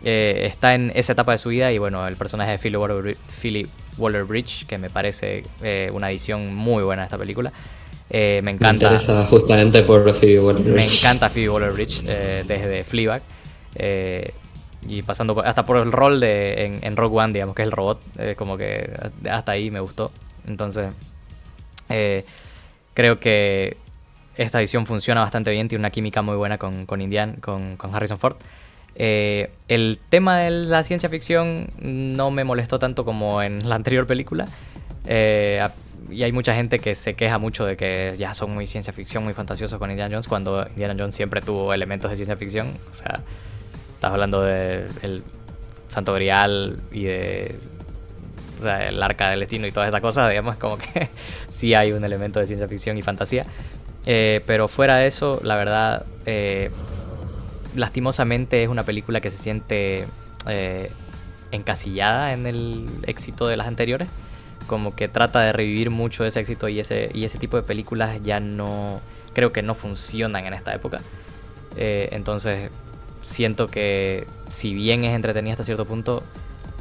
está 0.03 0.75
en 0.75 0.91
esa 0.97 1.13
etapa 1.13 1.31
de 1.31 1.39
su 1.39 1.51
vida 1.51 1.71
y 1.71 1.79
bueno, 1.79 2.09
el 2.09 2.17
personaje 2.17 2.51
de 2.51 2.59
Philly 2.59 3.69
Waller-Bridge, 3.99 4.67
que 4.67 4.79
me 4.79 4.91
parece 4.91 5.45
una 5.93 6.11
edición 6.11 6.53
muy 6.53 6.83
buena 6.83 7.03
de 7.03 7.07
esta 7.07 7.19
película. 7.19 7.53
me 8.11 8.39
encanta. 8.39 8.67
Me 8.67 8.73
interesa 8.73 9.25
justamente 9.27 9.85
por 9.85 10.13
Phoebe 10.13 10.41
Waller-Bridge. 10.41 10.75
Me 10.75 10.85
encanta 10.85 11.31
Phoebe 11.31 11.51
Waller-Bridge 11.51 12.03
desde 12.03 12.83
Fleabag. 12.83 13.23
Eh, 13.75 14.33
y 14.89 15.03
pasando 15.03 15.39
hasta 15.45 15.65
por 15.65 15.77
el 15.77 15.93
rol 15.93 16.21
de 16.21 16.65
en, 16.65 16.79
en, 16.83 16.97
Rogue 16.97 17.19
One, 17.19 17.33
digamos, 17.33 17.55
que 17.55 17.63
es 17.63 17.67
el 17.67 17.73
robot, 17.73 18.01
eh, 18.19 18.35
como 18.37 18.57
que 18.57 18.91
hasta 19.31 19.53
ahí 19.53 19.71
me 19.71 19.81
gustó. 19.81 20.11
Entonces, 20.47 20.91
eh, 21.91 22.25
creo 22.95 23.21
que 23.21 23.77
esta 24.37 24.59
edición 24.59 24.87
funciona 24.87 25.21
bastante 25.21 25.51
bien, 25.51 25.69
tiene 25.69 25.81
una 25.81 25.91
química 25.91 26.23
muy 26.23 26.37
buena 26.37 26.57
con, 26.57 26.87
con 26.87 27.03
Indian, 27.03 27.35
con, 27.35 27.77
con 27.77 27.95
Harrison 27.95 28.19
Ford. 28.19 28.37
el 28.97 29.99
tema 30.09 30.39
de 30.39 30.51
la 30.51 30.83
ciencia 30.83 31.11
ficción 31.11 31.69
no 31.81 32.31
me 32.31 32.45
molestó 32.45 32.79
tanto 32.79 33.05
como 33.05 33.43
en 33.43 33.69
la 33.69 33.75
anterior 33.75 34.07
película. 34.07 34.49
y 35.07 36.23
hay 36.23 36.33
mucha 36.33 36.55
gente 36.55 36.79
que 36.79 36.95
se 36.95 37.15
queja 37.15 37.39
mucho 37.39 37.67
de 37.67 37.77
que 37.77 38.15
ya 38.19 38.33
son 38.33 38.55
muy 38.55 38.67
ciencia 38.67 38.95
ficción, 38.95 39.25
muy 39.25 39.35
fantasiosos 39.35 39.79
con 39.79 39.91
Indiana 39.91 40.15
Jones, 40.15 40.27
cuando 40.27 40.67
Indiana 40.69 40.95
Jones 40.99 41.15
siempre 41.15 41.43
tuvo 41.43 41.75
elementos 41.75 42.11
de 42.11 42.17
ciencia 42.17 42.37
ficción. 42.37 42.79
O 42.91 42.95
sea, 42.95 43.21
Estás 44.01 44.13
hablando 44.13 44.41
del 44.41 45.23
Santo 45.89 46.15
Grial 46.15 46.81
y 46.91 47.05
de. 47.05 47.59
O 48.59 48.63
sea, 48.63 48.89
el 48.89 49.03
arca 49.03 49.29
del 49.29 49.41
destino 49.41 49.67
y 49.67 49.73
todas 49.73 49.91
esas 49.91 50.01
cosas, 50.01 50.31
digamos, 50.31 50.57
como 50.57 50.79
que 50.79 51.11
sí 51.51 51.75
hay 51.75 51.93
un 51.93 52.03
elemento 52.03 52.41
de 52.41 52.47
ciencia 52.47 52.67
ficción 52.67 52.97
y 52.97 53.03
fantasía. 53.03 53.45
Eh, 54.07 54.41
pero 54.47 54.69
fuera 54.69 54.97
de 54.97 55.07
eso, 55.07 55.39
la 55.45 55.57
verdad, 55.57 56.07
eh, 56.25 56.71
lastimosamente 57.77 58.63
es 58.63 58.71
una 58.71 58.85
película 58.85 59.21
que 59.21 59.31
se 59.31 59.37
siente 59.37 60.07
eh, 60.49 60.91
encasillada 61.51 62.33
en 62.33 62.47
el 62.47 62.89
éxito 63.07 63.49
de 63.49 63.59
las 63.59 63.67
anteriores. 63.67 64.09
como 64.67 64.97
que 64.97 65.09
trata 65.09 65.41
de 65.41 65.53
revivir 65.53 65.91
mucho 65.91 66.25
ese 66.25 66.41
éxito 66.41 66.69
y 66.69 66.81
ese, 66.81 67.11
y 67.13 67.25
ese 67.25 67.37
tipo 67.37 67.59
de 67.59 67.65
películas 67.65 68.19
ya 68.23 68.41
no, 68.41 69.03
creo 69.35 69.53
que 69.53 69.61
no 69.61 69.75
funcionan 69.75 70.47
en 70.47 70.55
esta 70.55 70.75
época. 70.75 71.03
Entonces 71.77 72.71
siento 73.23 73.69
que 73.69 74.27
si 74.49 74.75
bien 74.75 75.05
es 75.05 75.15
entretenida 75.15 75.55
hasta 75.55 75.65
cierto 75.65 75.85
punto, 75.85 76.23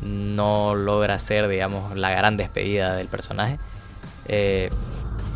no 0.01 0.75
logra 0.75 1.19
ser, 1.19 1.48
digamos, 1.48 1.96
la 1.96 2.12
gran 2.12 2.38
despedida 2.38 2.96
del 2.96 3.08
personaje. 3.08 3.58
Eh, 4.27 4.69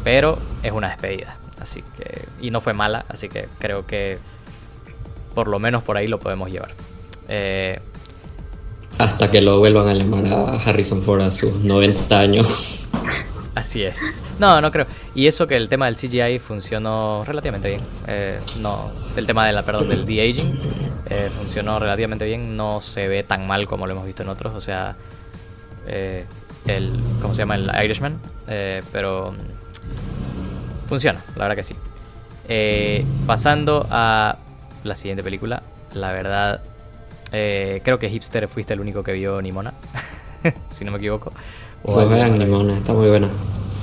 pero 0.04 0.38
es 0.62 0.72
una 0.72 0.90
despedida. 0.90 1.38
Así 1.60 1.84
que. 1.98 2.26
Y 2.42 2.52
no 2.52 2.62
fue 2.62 2.74
mala. 2.74 3.06
Así 3.08 3.30
que 3.30 3.48
creo 3.60 3.86
que. 3.86 4.20
Por 5.34 5.48
lo 5.48 5.60
menos 5.60 5.84
por 5.84 5.98
ahí 5.98 6.08
lo 6.08 6.20
podemos 6.20 6.52
llevar. 6.52 6.74
Eh, 7.28 7.80
hasta 9.00 9.32
que 9.32 9.42
lo 9.42 9.60
vuelvan 9.60 9.88
a 9.88 9.94
llamar 9.94 10.26
a 10.28 10.56
Harrison 10.58 11.02
Ford 11.02 11.22
a 11.22 11.32
sus 11.32 11.64
90 11.64 12.20
años. 12.20 12.90
Así 13.56 13.84
es. 13.84 14.24
No, 14.40 14.62
no 14.62 14.72
creo. 14.72 14.86
Y 15.16 15.28
eso 15.28 15.48
que 15.48 15.56
el 15.56 15.70
tema 15.70 15.86
del 15.86 15.96
CGI 15.96 16.40
funcionó 16.40 17.24
relativamente 17.26 17.70
bien. 17.70 17.82
Eh, 18.08 18.40
no, 18.60 18.92
el 19.16 19.26
tema 19.26 19.48
de 19.48 19.54
la, 19.54 19.64
perdón, 19.64 19.90
del 19.90 20.06
de-aging 20.06 20.93
eh, 21.10 21.30
funcionó 21.30 21.80
relativamente 21.80 22.26
bien. 22.26 22.56
No 22.56 22.82
se 22.82 23.08
ve 23.08 23.24
tan 23.24 23.48
mal 23.48 23.68
como 23.68 23.88
lo 23.88 23.94
hemos 23.94 24.06
visto 24.06 24.24
en 24.24 24.30
otros. 24.30 24.54
O 24.56 24.62
sea, 24.62 24.96
eh, 25.88 26.26
el, 26.66 27.00
¿cómo 27.22 27.34
se 27.34 27.40
llama? 27.40 27.56
El 27.56 27.72
Irishman. 27.84 28.20
pero 28.92 29.32
mm, 29.32 30.88
funciona, 30.88 31.24
la 31.36 31.48
verdad 31.48 31.56
que 31.56 31.64
sí. 31.64 33.06
pasando 33.26 33.88
a 33.90 34.38
la 34.84 34.96
siguiente 34.96 35.24
película. 35.24 35.64
La 35.94 36.12
verdad, 36.12 36.62
creo 37.32 38.00
que 38.00 38.10
Hipster 38.10 38.48
fuiste 38.48 38.74
el 38.74 38.80
único 38.80 39.04
que 39.04 39.14
vio 39.14 39.42
Nimona. 39.42 39.74
si 40.70 40.86
no 40.86 40.92
me 40.92 40.98
equivoco. 40.98 41.32
Pues 41.84 42.10
vean 42.10 42.38
Nimona, 42.38 42.78
está 42.78 42.94
muy 42.94 43.10
buena. 43.10 43.30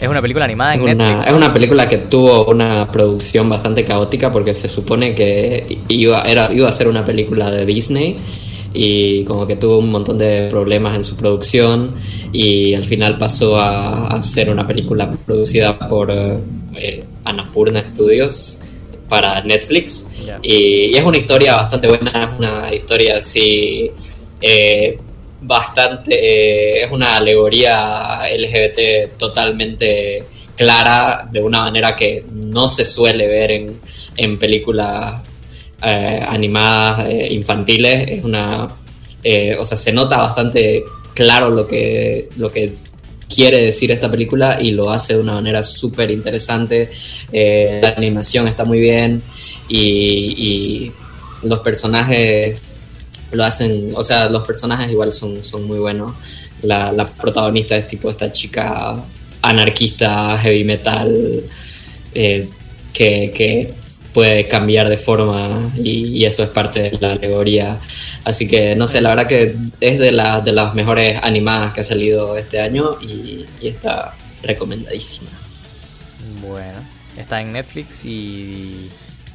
Es 0.01 0.09
una 0.09 0.23
película 0.23 0.47
animada 0.47 0.75
en 0.75 0.85
Netflix. 0.85 1.11
Una, 1.11 1.25
es 1.25 1.33
una 1.33 1.53
película 1.53 1.89
que 1.89 1.99
tuvo 1.99 2.47
una 2.47 2.91
producción 2.91 3.49
bastante 3.49 3.85
caótica 3.85 4.33
porque 4.33 4.55
se 4.55 4.67
supone 4.67 5.15
que 5.15 5.79
iba, 5.89 6.23
era, 6.23 6.51
iba 6.53 6.69
a 6.69 6.73
ser 6.73 6.89
una 6.89 7.05
película 7.05 7.51
de 7.51 7.67
Disney 7.67 8.17
y 8.73 9.25
como 9.25 9.47
que 9.47 9.57
tuvo 9.57 9.79
un 9.79 9.91
montón 9.91 10.17
de 10.17 10.49
problemas 10.49 10.97
en 10.97 11.05
su 11.05 11.17
producción 11.17 11.95
y 12.33 12.75
al 12.75 12.85
final 12.85 13.19
pasó 13.19 13.61
a, 13.61 14.21
ser 14.23 14.49
una 14.49 14.67
película 14.67 15.11
producida 15.11 15.79
por 15.89 16.11
eh, 16.11 17.05
Annapurna 17.25 17.87
Studios 17.87 18.63
para 19.09 19.43
Netflix 19.43 20.07
y, 20.43 20.97
es 20.97 21.05
una 21.05 21.19
historia 21.19 21.57
bastante 21.57 21.89
buena, 21.89 22.11
es 22.33 22.39
una 22.39 22.75
historia 22.75 23.17
así 23.17 23.91
eh, 24.41 24.99
bastante, 25.41 26.15
eh, 26.15 26.83
es 26.83 26.91
una 26.91 27.17
alegoría 27.17 28.23
LGBT 28.29 29.17
totalmente 29.17 30.25
clara, 30.57 31.29
de 31.31 31.43
una 31.43 31.61
manera 31.61 31.97
que 31.97 32.25
no 32.33 32.69
se 32.69 32.85
suele 32.85 33.27
ver 33.27 33.51
en, 33.51 33.81
en 34.17 34.39
películas 34.39 35.23
eh, 35.83 36.23
animadas 36.27 37.09
eh, 37.09 37.29
infantiles. 37.33 38.11
Es 38.11 38.25
una, 38.25 38.65
o 38.65 39.65
sea, 39.65 39.77
se 39.77 39.93
nota 39.93 40.19
bastante 40.19 40.85
claro 41.15 41.51
lo 41.51 41.67
que, 41.67 42.29
lo 42.37 42.51
que 42.51 42.75
quiere 43.35 43.63
decir 43.63 43.91
esta 43.91 44.11
película 44.11 44.59
y 44.61 44.73
lo 44.73 44.91
hace 44.91 45.15
de 45.15 45.21
una 45.21 45.35
manera 45.35 45.63
súper 45.63 46.11
interesante. 46.11 46.91
la 47.33 47.95
animación 47.97 48.49
está 48.49 48.65
muy 48.65 48.81
bien 48.81 49.23
y 49.69 50.91
los 51.43 51.61
personajes 51.61 52.61
lo 53.33 53.45
hacen, 53.45 53.93
o 53.95 54.03
sea, 54.03 54.29
los 54.29 54.45
personajes 54.45 54.91
igual 54.91 55.13
son, 55.13 55.45
son 55.45 55.65
muy 55.65 55.79
buenos. 55.79 56.15
La, 56.63 57.07
protagonista 57.09 57.77
es 57.77 57.89
tipo 57.89 58.11
esta 58.11 58.31
chica 58.31 59.03
anarquista, 59.43 60.39
heavy 60.39 60.65
metal, 60.65 61.43
eh, 62.15 62.49
que, 62.93 63.75
puede 64.13 64.49
cambiar 64.49 64.89
de 64.89 64.97
forma 64.97 65.71
y, 65.77 66.25
eso 66.25 66.43
es 66.43 66.49
parte 66.49 66.83
de 66.91 66.99
la 67.01 67.13
alegoría. 67.13 67.79
Así 68.25 68.49
que 68.49 68.75
no 68.75 68.89
sé, 68.89 69.01
la 69.01 69.11
verdad 69.11 69.29
que 69.29 69.55
es 69.81 69.99
de, 70.01 70.11
de 70.45 70.53
las 70.53 70.75
mejores 70.75 71.21
animadas 71.23 71.73
que 71.73 71.83
ha 71.83 71.85
salido 71.85 72.37
este 72.37 72.61
año 72.61 72.99
y, 73.01 73.47
y 73.61 73.69
está 73.69 74.15
recomendadísima. 74.43 75.31
Bueno, 76.43 76.81
está 77.17 77.41
en 77.41 77.53
Netflix 77.53 78.05
y 78.05 78.91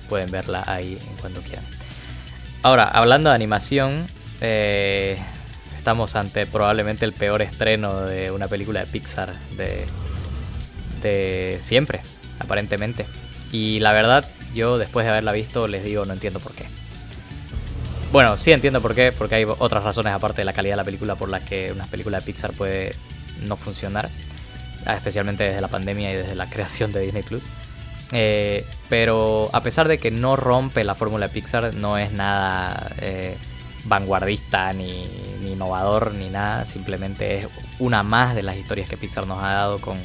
pueden 0.10 0.30
verla 0.30 0.64
ahí 0.68 0.98
en 1.10 1.18
cuando 1.18 1.42
quieran. 1.42 1.75
Ahora, 2.66 2.88
hablando 2.88 3.30
de 3.30 3.36
animación, 3.36 4.08
eh, 4.42 5.20
estamos 5.78 6.16
ante 6.16 6.48
probablemente 6.48 7.06
el 7.06 7.14
peor 7.14 7.44
estreno 7.44 8.02
de 8.02 8.32
una 8.32 8.48
película 8.48 8.80
de 8.80 8.88
Pixar 8.88 9.36
de, 9.56 9.86
de 11.04 11.60
siempre, 11.62 12.02
aparentemente. 12.40 13.06
Y 13.52 13.82
la 13.82 13.94
verdad, 13.94 14.28
yo 14.56 14.80
después 14.80 15.06
de 15.06 15.12
haberla 15.12 15.32
visto 15.32 15.68
les 15.68 15.84
digo, 15.84 16.06
no 16.06 16.14
entiendo 16.14 16.40
por 16.40 16.54
qué. 16.54 16.66
Bueno, 18.12 18.36
sí 18.36 18.52
entiendo 18.52 18.82
por 18.82 18.96
qué, 18.96 19.12
porque 19.12 19.36
hay 19.36 19.46
otras 19.46 19.84
razones 19.84 20.12
aparte 20.14 20.42
de 20.42 20.46
la 20.46 20.54
calidad 20.54 20.74
de 20.74 20.78
la 20.78 20.86
película 20.86 21.14
por 21.14 21.30
las 21.30 21.44
que 21.44 21.72
una 21.72 21.86
película 21.86 22.20
de 22.20 22.26
Pixar 22.26 22.52
puede 22.54 22.96
no 23.46 23.58
funcionar, 23.58 24.10
especialmente 24.88 25.44
desde 25.44 25.62
la 25.62 25.68
pandemia 25.68 26.12
y 26.12 26.16
desde 26.16 26.34
la 26.34 26.48
creación 26.50 26.92
de 26.92 27.02
Disney 27.02 27.22
Plus. 27.22 27.44
Eh, 28.12 28.66
pero 28.90 29.50
a 29.54 29.62
pesar 29.62 29.88
de 29.88 29.98
que 29.98 30.12
no 30.12 30.36
rompe 30.36 30.84
la 30.84 30.96
fórmula 30.96 31.28
Pixar, 31.28 31.74
no 31.76 31.98
es 31.98 32.12
nada 32.12 32.92
eh, 33.00 33.36
vanguardista 33.86 34.74
ni, 34.74 35.06
innovador 35.44 36.14
ni 36.14 36.30
nada. 36.30 36.66
Simplemente 36.66 37.40
es 37.40 37.48
una 37.80 38.04
más 38.04 38.36
de 38.36 38.44
las 38.44 38.58
historias 38.58 38.90
que 38.90 38.98
Pixar 38.98 39.28
nos 39.28 39.44
ha 39.44 39.54
dado 39.54 39.80
con 39.80 39.98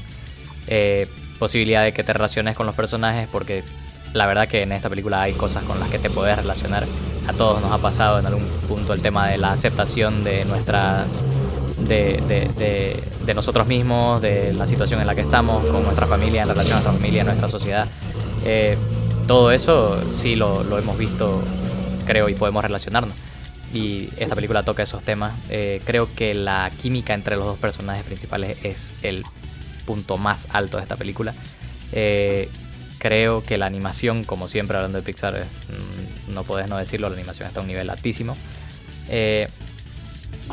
eh, 0.67 1.09
posibilidad 1.39 1.85
de 1.85 1.93
que 1.93 2.05
te 2.05 2.13
relaciones 2.13 2.57
con 2.57 2.67
los 2.67 2.75
personajes 2.75 3.29
porque 3.31 3.65
la 4.13 4.27
verdad 4.27 4.49
que 4.49 4.63
en 4.63 4.73
esta 4.73 4.89
película 4.89 5.23
hay 5.23 5.33
cosas 5.33 5.65
con 5.65 5.79
las 5.81 5.89
que 5.91 5.99
te 5.99 6.11
puedes 6.11 6.37
relacionar. 6.37 6.87
A 7.29 7.33
todos 7.33 7.61
nos 7.61 7.73
ha 7.73 7.79
pasado 7.79 8.19
en 8.19 8.27
algún 8.27 8.49
punto 8.69 8.93
el 8.93 9.03
tema 9.03 9.29
de 9.29 9.39
la 9.39 9.53
aceptación 9.53 10.25
de 10.25 10.45
nuestra 10.45 11.05
de, 11.89 13.03
de, 13.25 13.35
nosotros 13.35 13.67
mismos, 13.67 14.21
de 14.21 14.53
la 14.53 14.67
situación 14.67 15.01
en 15.01 15.07
la 15.07 15.15
que 15.15 15.21
estamos, 15.21 15.65
con 15.67 15.83
nuestra 15.83 16.07
familia, 16.07 16.43
en 16.43 16.49
relación 16.49 16.79
a 16.79 16.81
nuestra 16.81 16.93
familia, 16.93 17.25
nuestra 17.25 17.49
sociedad. 17.49 17.87
Eh, 18.45 18.77
todo 19.27 19.53
eso 19.53 20.01
sí 20.13 20.35
lo, 20.35 20.65
lo, 20.65 20.79
hemos 20.79 20.99
visto, 20.99 21.43
creo, 22.07 22.29
y 22.29 22.35
podemos 22.35 22.63
relacionarnos. 22.63 23.15
Y 23.73 24.09
esta 24.17 24.35
película 24.35 24.65
toca 24.65 24.83
esos 24.83 25.03
temas. 25.03 25.33
Eh, 25.49 25.81
creo 25.85 26.13
que 26.15 26.35
la 26.35 26.71
química 26.83 27.15
entre 27.15 27.37
los 27.37 27.47
dos 27.47 27.59
personajes 27.59 28.05
principales 28.05 28.59
es 28.65 28.95
el 29.03 29.25
punto 29.87 30.17
más 30.17 30.49
alto 30.53 30.79
de 30.79 30.83
esta 30.83 30.97
película. 30.97 31.35
Eh, 31.93 32.49
creo 32.99 33.45
que 33.45 33.59
la 33.59 33.67
animación, 33.67 34.25
como 34.25 34.49
siempre 34.49 34.77
hablando 34.77 34.99
de 34.99 35.05
Pixar, 35.05 35.45
mm, 35.45 36.35
no 36.35 36.43
puedes 36.43 36.69
no 36.69 36.77
decirlo, 36.77 37.09
la 37.09 37.15
animación 37.15 37.47
está 37.47 37.61
a 37.61 37.63
un 37.63 37.69
nivel 37.69 37.89
altísimo. 37.91 38.37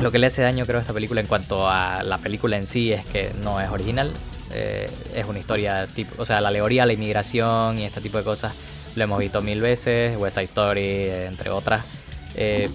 Lo 0.01 0.11
que 0.11 0.19
le 0.19 0.27
hace 0.27 0.41
daño 0.41 0.65
creo 0.65 0.77
a 0.77 0.81
esta 0.81 0.93
película 0.93 1.21
en 1.21 1.27
cuanto 1.27 1.67
a 1.69 2.03
la 2.03 2.19
película 2.19 2.57
en 2.57 2.67
sí 2.67 2.91
es 2.91 3.05
que 3.05 3.31
no 3.41 3.59
es 3.59 3.69
original. 3.69 4.11
Eh, 4.53 4.89
es 5.15 5.25
una 5.25 5.39
historia 5.39 5.87
tipo, 5.87 6.21
o 6.21 6.25
sea, 6.25 6.39
la 6.39 6.49
alegoría 6.49 6.85
la 6.85 6.93
inmigración 6.93 7.79
y 7.79 7.83
este 7.83 7.99
tipo 7.99 8.17
de 8.17 8.23
cosas 8.23 8.53
lo 8.95 9.03
hemos 9.03 9.19
visto 9.19 9.41
mil 9.41 9.61
veces, 9.61 10.17
West 10.17 10.35
Side 10.35 10.45
Story, 10.45 11.09
entre 11.27 11.49
otras. 11.49 11.83
Eh, 12.35 12.69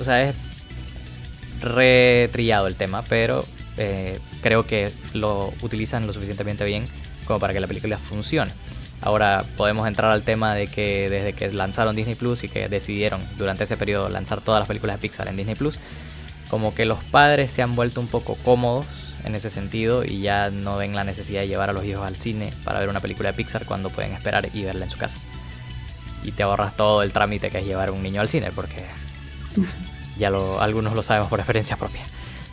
o 0.00 0.04
sea, 0.04 0.28
es 0.28 0.34
retrillado 1.60 2.66
el 2.66 2.76
tema, 2.76 3.02
pero 3.02 3.44
eh, 3.76 4.18
creo 4.42 4.66
que 4.66 4.92
lo 5.14 5.52
utilizan 5.62 6.06
lo 6.06 6.12
suficientemente 6.12 6.64
bien 6.64 6.86
como 7.24 7.38
para 7.38 7.52
que 7.52 7.60
la 7.60 7.66
película 7.66 7.98
funcione. 7.98 8.52
Ahora 9.00 9.44
podemos 9.56 9.86
entrar 9.86 10.10
al 10.10 10.22
tema 10.22 10.54
de 10.54 10.66
que 10.66 11.08
desde 11.08 11.32
que 11.32 11.52
lanzaron 11.52 11.94
Disney 11.94 12.16
Plus 12.16 12.42
y 12.42 12.48
que 12.48 12.68
decidieron 12.68 13.20
durante 13.36 13.64
ese 13.64 13.76
periodo 13.76 14.08
lanzar 14.08 14.40
todas 14.40 14.60
las 14.60 14.66
películas 14.66 14.96
de 14.96 15.02
Pixar 15.02 15.28
en 15.28 15.36
Disney 15.36 15.54
Plus, 15.54 15.78
como 16.48 16.74
que 16.74 16.84
los 16.84 17.02
padres 17.04 17.52
se 17.52 17.62
han 17.62 17.74
vuelto 17.76 18.00
un 18.00 18.08
poco 18.08 18.36
cómodos 18.44 18.86
en 19.24 19.34
ese 19.34 19.50
sentido 19.50 20.04
y 20.04 20.20
ya 20.20 20.50
no 20.50 20.76
ven 20.76 20.94
la 20.94 21.04
necesidad 21.04 21.40
de 21.40 21.48
llevar 21.48 21.70
a 21.70 21.72
los 21.72 21.84
hijos 21.84 22.06
al 22.06 22.16
cine 22.16 22.52
para 22.64 22.80
ver 22.80 22.88
una 22.88 23.00
película 23.00 23.30
de 23.30 23.36
Pixar 23.36 23.64
cuando 23.64 23.90
pueden 23.90 24.12
esperar 24.12 24.48
y 24.52 24.64
verla 24.64 24.84
en 24.84 24.90
su 24.90 24.98
casa. 24.98 25.18
Y 26.24 26.32
te 26.32 26.42
ahorras 26.42 26.76
todo 26.76 27.02
el 27.02 27.12
trámite 27.12 27.50
que 27.50 27.58
es 27.58 27.64
llevar 27.64 27.88
a 27.88 27.92
un 27.92 28.02
niño 28.02 28.20
al 28.20 28.28
cine, 28.28 28.50
porque 28.54 28.84
ya 30.18 30.30
lo, 30.30 30.60
algunos 30.60 30.94
lo 30.94 31.02
sabemos 31.02 31.28
por 31.28 31.40
experiencia 31.40 31.76
propia, 31.76 32.02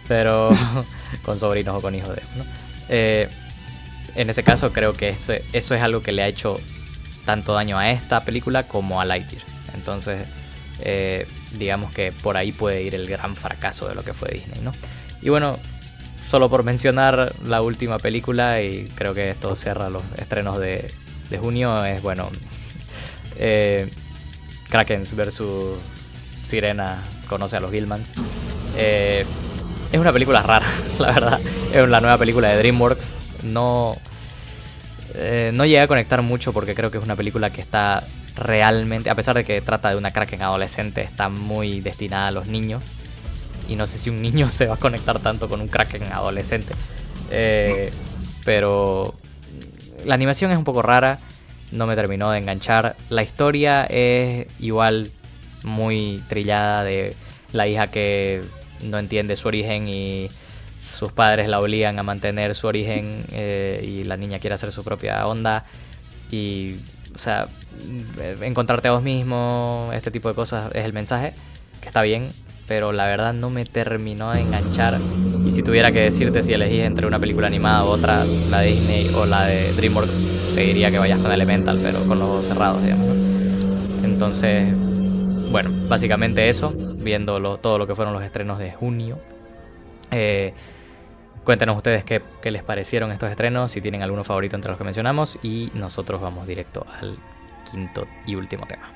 pero 0.08 0.50
con 1.24 1.40
sobrinos 1.40 1.76
o 1.76 1.82
con 1.82 1.96
hijos 1.96 2.16
de 2.16 2.22
¿no? 2.36 2.46
Eh, 2.90 3.30
en 4.16 4.30
ese 4.30 4.44
caso 4.44 4.72
creo 4.72 4.94
que 4.94 5.10
eso, 5.10 5.34
eso 5.54 5.76
es 5.76 5.82
algo 5.82 6.02
que 6.02 6.12
le 6.12 6.24
ha 6.24 6.28
hecho 6.28 6.60
tanto 7.26 7.54
daño 7.54 7.78
a 7.78 7.92
esta 7.92 8.22
película 8.22 8.64
como 8.68 9.02
a 9.02 9.06
Lightyear. 9.06 9.44
Entonces, 9.74 10.26
eh, 10.82 11.26
digamos 11.58 11.92
que 11.92 12.12
por 12.12 12.38
ahí 12.38 12.52
puede 12.52 12.84
ir 12.84 12.96
el 12.96 13.08
gran 13.08 13.36
fracaso 13.36 13.88
de 13.88 13.96
lo 13.96 14.04
que 14.04 14.14
fue 14.14 14.30
Disney, 14.30 14.60
¿no? 14.62 14.72
Y 15.22 15.30
bueno, 15.30 15.58
solo 16.30 16.50
por 16.50 16.64
mencionar 16.64 17.34
la 17.46 17.62
última 17.62 17.98
película, 17.98 18.62
y 18.62 18.86
creo 18.96 19.14
que 19.14 19.32
esto 19.32 19.56
cierra 19.56 19.90
los 19.90 20.04
estrenos 20.18 20.60
de, 20.60 20.92
junio, 21.40 21.84
es 21.84 22.02
bueno, 22.02 22.30
eh, 23.38 23.90
Krakens 24.70 25.16
versus 25.16 25.80
Sirena 26.46 27.04
conoce 27.28 27.58
a 27.58 27.60
los 27.60 27.72
Gilmans. 27.72 28.12
Eh, 28.78 29.26
es 29.92 30.00
una 30.00 30.12
película 30.12 30.42
rara, 30.42 30.68
la 31.00 31.12
verdad. 31.12 31.40
Es 31.74 31.88
la 31.88 32.02
nueva 32.02 32.18
película 32.18 32.50
de 32.50 32.58
DreamWorks. 32.58 33.16
No, 33.44 33.96
no 35.54 35.66
llegué 35.66 35.80
a 35.82 35.88
conectar 35.88 36.22
mucho 36.22 36.52
porque 36.52 36.76
creo 36.76 36.92
que 36.92 36.98
es 36.98 37.04
una 37.04 37.16
película 37.16 37.50
que 37.50 37.62
está 37.62 38.04
realmente, 38.36 39.10
a 39.10 39.16
pesar 39.16 39.36
de 39.36 39.44
que 39.44 39.62
trata 39.62 39.90
de 39.90 39.96
una 39.96 40.12
Kraken 40.12 40.42
adolescente, 40.42 41.02
está 41.02 41.30
muy 41.30 41.82
destinada 41.82 42.28
a 42.28 42.32
los 42.32 42.48
niños. 42.48 42.84
Y 43.68 43.76
no 43.76 43.88
sé 43.88 43.98
si 43.98 44.10
un 44.10 44.22
niño 44.22 44.50
se 44.50 44.68
va 44.68 44.76
a 44.76 44.78
conectar 44.78 45.20
tanto 45.20 45.50
con 45.50 45.62
un 45.62 45.68
Kraken 45.68 46.04
adolescente. 46.12 46.74
Eh, 47.32 47.92
pero 48.44 49.16
la 50.06 50.14
animación 50.14 50.52
es 50.52 50.58
un 50.58 50.64
poco 50.64 50.82
rara, 50.82 51.20
no 51.72 51.88
me 51.88 51.96
terminó 51.96 52.32
de 52.32 52.40
enganchar. 52.40 52.96
La 53.10 53.24
historia 53.24 53.86
es 53.86 54.48
igual 54.60 55.12
muy 55.64 56.22
trillada 56.30 56.84
de 56.84 57.16
la 57.52 57.68
hija 57.68 57.88
que 57.88 58.44
no 58.84 59.00
entiende 59.00 59.36
su 59.36 59.48
origen 59.48 59.88
y 59.88 60.30
sus 60.96 61.12
padres 61.12 61.48
la 61.48 61.60
obligan 61.60 61.98
a 62.00 62.04
mantener 62.04 62.56
su 62.56 62.68
origen 62.68 63.26
eh, 63.32 63.84
y 63.86 64.04
la 64.04 64.16
niña 64.16 64.40
quiere 64.40 64.54
hacer 64.54 64.72
su 64.72 64.84
propia 64.84 65.26
onda. 65.28 65.66
Y, 66.32 66.76
o 67.14 67.20
sea, 67.20 67.48
encontrarte 68.42 68.88
a 68.88 68.92
vos 68.92 69.04
mismo, 69.04 69.90
este 69.94 70.12
tipo 70.12 70.30
de 70.30 70.36
cosas 70.36 70.72
es 70.74 70.86
el 70.86 70.94
mensaje, 70.94 71.34
que 71.82 71.88
está 71.88 72.02
bien, 72.02 72.30
pero 72.68 72.92
la 72.92 73.06
verdad 73.06 73.34
no 73.34 73.50
me 73.50 73.66
terminó 73.66 74.32
de 74.32 74.42
enganchar. 74.42 75.00
Y 75.46 75.52
si 75.52 75.62
tuviera 75.62 75.92
que 75.92 76.02
decirte 76.02 76.42
si 76.42 76.54
elegís 76.54 76.82
entre 76.82 77.06
una 77.06 77.20
película 77.20 77.48
animada 77.48 77.86
u 77.86 77.88
otra, 77.88 78.26
la 78.50 78.62
de 78.62 78.68
Disney 78.72 79.12
o 79.14 79.26
la 79.26 79.46
de 79.46 79.74
DreamWorks, 79.74 80.56
te 80.56 80.62
diría 80.62 80.90
que 80.90 80.98
vayas 80.98 81.20
con 81.20 81.32
Elemental, 81.32 81.80
pero 81.82 82.04
con 82.06 82.18
los 82.18 82.28
ojos 82.28 82.46
cerrados, 82.46 82.82
digamos. 82.82 83.08
Entonces, 84.04 84.74
bueno, 85.52 85.70
básicamente 85.88 86.50
eso, 86.50 86.74
viendo 86.98 87.58
todo 87.58 87.78
lo 87.78 87.86
que 87.86 87.96
fueron 87.96 88.14
los 88.14 88.24
estrenos 88.24 88.58
de 88.58 88.72
junio. 88.72 89.20
Eh, 90.10 90.54
cuéntenos 91.44 91.78
ustedes 91.78 92.04
qué, 92.04 92.22
qué 92.42 92.50
les 92.50 92.64
parecieron 92.64 93.12
estos 93.12 93.30
estrenos, 93.30 93.72
si 93.72 93.82
tienen 93.82 94.02
alguno 94.02 94.24
favorito 94.24 94.56
entre 94.56 94.72
los 94.72 94.78
que 94.80 94.84
mencionamos, 94.84 95.38
y 95.44 95.70
nosotros 95.76 96.22
vamos 96.22 96.48
directo 96.48 96.88
al 97.00 97.18
quinto 97.70 98.08
y 98.26 98.36
último 98.36 98.66
tema. 98.66 98.95